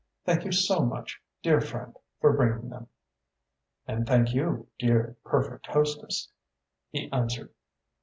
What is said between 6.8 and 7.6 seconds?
he answered.